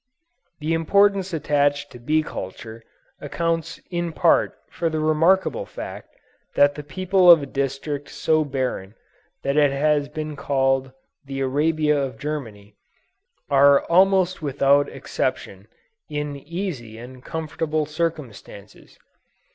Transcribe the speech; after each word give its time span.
The 0.59 0.73
importance 0.73 1.31
attached 1.31 1.91
to 1.91 1.99
bee 1.99 2.23
culture 2.23 2.81
accounts 3.19 3.79
in 3.91 4.13
part 4.13 4.57
for 4.71 4.89
the 4.89 4.99
remarkable 4.99 5.67
fact 5.67 6.15
that 6.55 6.73
the 6.73 6.81
people 6.81 7.29
of 7.29 7.43
a 7.43 7.45
district 7.45 8.09
so 8.09 8.43
barren 8.43 8.95
that 9.43 9.57
it 9.57 9.69
has 9.71 10.09
been 10.09 10.35
called 10.35 10.91
"the 11.25 11.41
Arabia 11.41 11.99
of 12.01 12.17
Germany," 12.17 12.73
are 13.47 13.83
almost 13.91 14.41
without 14.41 14.89
exception 14.89 15.67
in 16.09 16.35
easy 16.35 16.97
and 16.97 17.23
comfortable 17.23 17.85
circumstances. 17.85 18.97